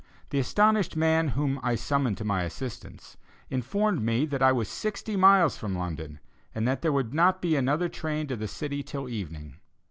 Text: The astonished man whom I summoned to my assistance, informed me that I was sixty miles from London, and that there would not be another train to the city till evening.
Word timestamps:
The 0.31 0.39
astonished 0.39 0.95
man 0.95 1.27
whom 1.27 1.59
I 1.61 1.75
summoned 1.75 2.17
to 2.17 2.23
my 2.25 2.41
assistance, 2.41 3.17
informed 3.51 4.01
me 4.03 4.25
that 4.25 4.41
I 4.41 4.51
was 4.51 4.67
sixty 4.67 5.15
miles 5.15 5.57
from 5.57 5.77
London, 5.77 6.19
and 6.55 6.67
that 6.67 6.81
there 6.81 6.91
would 6.91 7.13
not 7.13 7.39
be 7.39 7.55
another 7.55 7.87
train 7.87 8.25
to 8.25 8.35
the 8.35 8.47
city 8.47 8.81
till 8.81 9.07
evening. 9.07 9.57